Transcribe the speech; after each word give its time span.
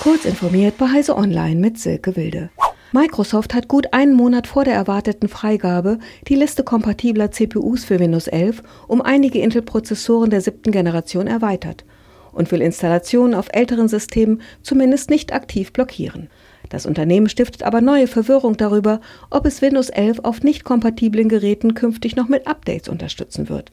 Kurz 0.00 0.24
informiert 0.24 0.78
bei 0.78 0.88
Heise 0.88 1.14
Online 1.14 1.60
mit 1.60 1.78
Silke 1.78 2.16
Wilde. 2.16 2.48
Microsoft 2.90 3.52
hat 3.52 3.68
gut 3.68 3.92
einen 3.92 4.14
Monat 4.14 4.46
vor 4.46 4.64
der 4.64 4.72
erwarteten 4.72 5.28
Freigabe 5.28 5.98
die 6.26 6.36
Liste 6.36 6.64
kompatibler 6.64 7.30
CPUs 7.30 7.84
für 7.84 8.00
Windows 8.00 8.26
11 8.26 8.62
um 8.88 9.02
einige 9.02 9.40
Intel-Prozessoren 9.40 10.30
der 10.30 10.40
siebten 10.40 10.72
Generation 10.72 11.26
erweitert 11.26 11.84
und 12.32 12.50
will 12.50 12.62
Installationen 12.62 13.34
auf 13.34 13.48
älteren 13.52 13.88
Systemen 13.88 14.40
zumindest 14.62 15.10
nicht 15.10 15.34
aktiv 15.34 15.70
blockieren. 15.70 16.30
Das 16.70 16.86
Unternehmen 16.86 17.28
stiftet 17.28 17.62
aber 17.62 17.82
neue 17.82 18.06
Verwirrung 18.06 18.56
darüber, 18.56 19.02
ob 19.28 19.44
es 19.44 19.60
Windows 19.60 19.90
11 19.90 20.20
auf 20.20 20.42
nicht 20.42 20.64
kompatiblen 20.64 21.28
Geräten 21.28 21.74
künftig 21.74 22.16
noch 22.16 22.28
mit 22.28 22.46
Updates 22.46 22.88
unterstützen 22.88 23.50
wird. 23.50 23.70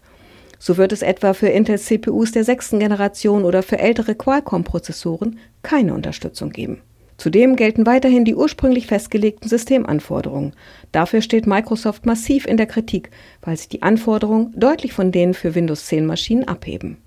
So 0.60 0.78
wird 0.78 0.92
es 0.92 1.02
etwa 1.02 1.34
für 1.34 1.48
Intel 1.48 1.80
CPUs 1.80 2.32
der 2.32 2.44
sechsten 2.44 2.80
Generation 2.80 3.44
oder 3.44 3.64
für 3.64 3.80
ältere 3.80 4.16
Qualcomm-Prozessoren 4.16 5.40
keine 5.62 5.94
Unterstützung 5.94 6.50
geben. 6.50 6.82
Zudem 7.18 7.56
gelten 7.56 7.88
weiterhin 7.88 8.26
die 8.26 8.36
ursprünglich 8.36 8.86
festgelegten 8.86 9.50
Systemanforderungen. 9.50 10.54
Dafür 10.92 11.22
steht 11.22 11.48
Microsoft 11.48 12.06
massiv 12.06 12.46
in 12.46 12.58
der 12.58 12.68
Kritik, 12.68 13.10
weil 13.42 13.58
sich 13.58 13.70
die 13.70 13.82
Anforderungen 13.82 14.54
deutlich 14.56 14.94
von 14.94 15.12
denen 15.12 15.34
für 15.34 15.56
Windows 15.56 15.88
10 15.88 16.06
Maschinen 16.06 16.48
abheben. 16.48 16.98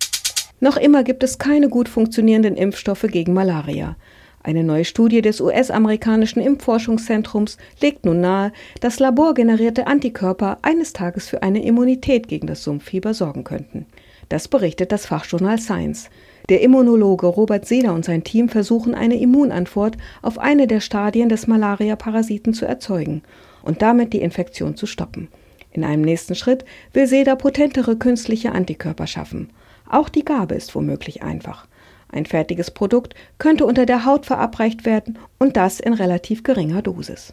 Noch 0.59 0.77
immer 0.77 1.05
gibt 1.05 1.23
es 1.23 1.39
keine 1.39 1.69
gut 1.69 1.89
funktionierenden 1.89 2.57
Impfstoffe 2.57 3.07
gegen 3.09 3.33
Malaria. 3.33 3.97
Eine 4.43 4.65
neue 4.65 4.87
Studie 4.87 5.21
des 5.21 5.43
US-amerikanischen 5.43 6.41
Impfforschungszentrums 6.41 7.59
legt 7.83 8.07
nun 8.07 8.21
nahe, 8.21 8.53
dass 8.80 8.99
laborgenerierte 8.99 9.87
Antikörper 9.87 10.59
eines 10.63 10.95
Tages 10.95 11.29
für 11.29 11.43
eine 11.43 11.63
Immunität 11.63 12.27
gegen 12.27 12.47
das 12.47 12.65
Sumpffieber 12.65 13.13
sorgen 13.13 13.45
könnten. 13.45 13.85
Das 14.30 14.49
berichtet 14.49 14.93
das 14.93 15.05
Fachjournal 15.05 15.59
Science. 15.59 16.09
Der 16.49 16.63
Immunologe 16.63 17.27
Robert 17.27 17.66
Seder 17.66 17.93
und 17.93 18.05
sein 18.05 18.25
Team 18.25 18.49
versuchen 18.49 18.95
eine 18.95 19.21
Immunantwort 19.21 19.99
auf 20.23 20.39
eine 20.39 20.66
der 20.66 20.80
Stadien 20.80 21.29
des 21.29 21.46
Malaria-Parasiten 21.46 22.55
zu 22.55 22.65
erzeugen 22.65 23.23
und 23.63 23.83
damit 23.83 24.15
die 24.15 24.23
Infektion 24.23 24.74
zu 24.74 24.87
stoppen. 24.87 25.29
In 25.73 25.85
einem 25.85 26.02
nächsten 26.02 26.35
Schritt 26.35 26.65
will 26.95 27.07
Seder 27.07 27.37
potentere 27.37 27.96
künstliche 27.96 28.52
Antikörper 28.52 29.07
schaffen. 29.07 29.51
Auch 29.88 30.09
die 30.09 30.24
Gabe 30.24 30.55
ist 30.55 30.74
womöglich 30.74 31.23
einfach. 31.23 31.66
Ein 32.13 32.27
fertiges 32.27 32.71
Produkt 32.71 33.15
könnte 33.39 33.66
unter 33.66 33.87
der 33.87 34.05
Haut 34.05 34.27
verabreicht 34.27 34.85
werden 34.85 35.19
und 35.39 35.57
das 35.57 35.80
in 35.80 35.93
relativ 35.93 36.43
geringer 36.43 36.83
Dosis. 36.83 37.30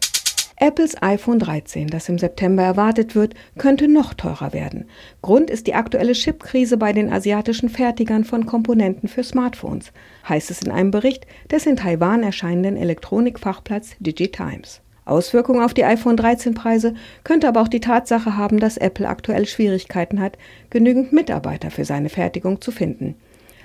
Apples 0.60 1.00
iPhone 1.00 1.38
13, 1.38 1.86
das 1.86 2.08
im 2.08 2.18
September 2.18 2.64
erwartet 2.64 3.14
wird, 3.14 3.34
könnte 3.58 3.86
noch 3.86 4.12
teurer 4.12 4.52
werden. 4.52 4.86
Grund 5.22 5.50
ist 5.50 5.68
die 5.68 5.74
aktuelle 5.74 6.14
Chipkrise 6.14 6.76
bei 6.76 6.92
den 6.92 7.12
asiatischen 7.12 7.68
Fertigern 7.68 8.24
von 8.24 8.44
Komponenten 8.44 9.08
für 9.08 9.22
Smartphones, 9.22 9.92
heißt 10.28 10.50
es 10.50 10.62
in 10.62 10.72
einem 10.72 10.90
Bericht 10.90 11.26
des 11.50 11.66
in 11.66 11.76
Taiwan 11.76 12.24
erscheinenden 12.24 12.76
Elektronikfachplatz 12.76 13.94
Digitimes. 14.00 14.80
Auswirkungen 15.04 15.62
auf 15.62 15.74
die 15.74 15.84
iPhone 15.84 16.16
13 16.16 16.54
Preise 16.54 16.94
könnte 17.22 17.46
aber 17.46 17.62
auch 17.62 17.68
die 17.68 17.80
Tatsache 17.80 18.36
haben, 18.36 18.58
dass 18.58 18.76
Apple 18.76 19.08
aktuell 19.08 19.46
Schwierigkeiten 19.46 20.20
hat, 20.20 20.36
genügend 20.70 21.12
Mitarbeiter 21.12 21.70
für 21.70 21.84
seine 21.84 22.08
Fertigung 22.08 22.60
zu 22.60 22.72
finden. 22.72 23.14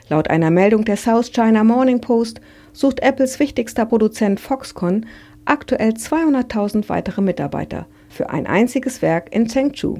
Laut 0.09 0.29
einer 0.29 0.51
Meldung 0.51 0.85
der 0.85 0.97
South 0.97 1.31
China 1.31 1.63
Morning 1.63 2.01
Post 2.01 2.41
sucht 2.73 2.99
Apples 3.01 3.39
wichtigster 3.39 3.85
Produzent 3.85 4.39
Foxconn 4.39 5.05
aktuell 5.45 5.91
200.000 5.91 6.89
weitere 6.89 7.21
Mitarbeiter 7.21 7.87
für 8.09 8.29
ein 8.29 8.45
einziges 8.45 9.01
Werk 9.01 9.33
in 9.33 9.47
Chengdu. 9.47 9.99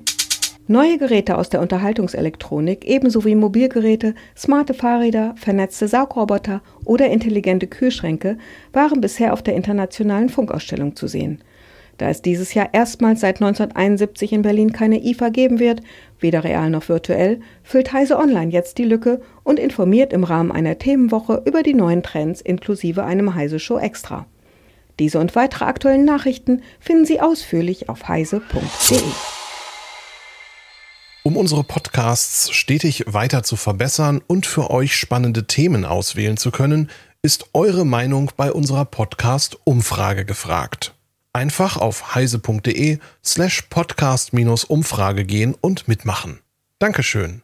Neue 0.68 0.98
Geräte 0.98 1.38
aus 1.38 1.50
der 1.50 1.62
Unterhaltungselektronik, 1.62 2.86
ebenso 2.86 3.26
wie 3.26 3.36
Mobilgeräte, 3.36 4.16
smarte 4.38 4.74
Fahrräder, 4.74 5.36
vernetzte 5.36 5.90
Saugroboter 5.90 6.62
oder 6.86 7.08
intelligente 7.08 7.68
Kühlschränke 7.68 8.38
waren 8.72 9.02
bisher 9.02 9.34
auf 9.34 9.42
der 9.42 9.56
internationalen 9.56 10.30
Funkausstellung 10.30 10.96
zu 10.96 11.08
sehen. 11.08 11.42
Da 11.98 12.10
es 12.10 12.22
dieses 12.22 12.54
Jahr 12.54 12.70
erstmals 12.74 13.22
seit 13.22 13.36
1971 13.42 14.34
in 14.34 14.42
Berlin 14.42 14.74
keine 14.74 15.04
IFA 15.04 15.30
geben 15.30 15.60
wird, 15.60 15.82
weder 16.20 16.44
real 16.44 16.70
noch 16.70 16.90
virtuell, 16.90 17.40
füllt 17.64 17.94
Heise 17.94 18.18
Online 18.18 18.52
jetzt 18.52 18.78
die 18.78 18.84
Lücke 18.84 19.22
und 19.44 19.60
informiert 19.60 20.12
im 20.12 20.24
Rahmen 20.24 20.52
einer 20.52 20.80
Themenwoche 20.80 21.44
über 21.46 21.62
die 21.64 21.76
neuen 21.76 22.02
Trends 22.02 22.42
inklusive 22.42 23.04
einem 23.04 23.36
Heise 23.36 23.60
Show 23.60 23.78
Extra. 23.78 24.26
Diese 25.00 25.20
und 25.20 25.36
weitere 25.36 25.66
aktuellen 25.66 26.06
Nachrichten 26.06 26.62
finden 26.80 27.06
Sie 27.06 27.20
ausführlich 27.22 27.90
auf 27.90 28.08
heise.de. 28.08 29.00
Um 31.24 31.38
unsere 31.38 31.64
Podcasts 31.64 32.52
stetig 32.52 33.06
weiter 33.08 33.44
zu 33.44 33.56
verbessern 33.56 34.22
und 34.28 34.46
für 34.46 34.70
euch 34.70 34.96
spannende 34.96 35.48
Themen 35.48 35.86
auswählen 35.86 36.38
zu 36.38 36.52
können, 36.52 36.90
ist 37.22 37.46
eure 37.54 37.86
Meinung 37.86 38.32
bei 38.36 38.52
unserer 38.52 38.84
Podcast-Umfrage 38.84 40.26
gefragt. 40.26 40.93
Einfach 41.34 41.78
auf 41.78 42.14
heise.de 42.14 43.00
slash 43.26 43.64
podcast-umfrage 43.64 45.26
gehen 45.26 45.56
und 45.60 45.88
mitmachen. 45.88 46.40
Dankeschön. 46.78 47.42